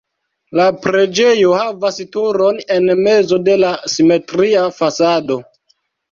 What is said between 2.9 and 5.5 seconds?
mezo de la simetria fasado.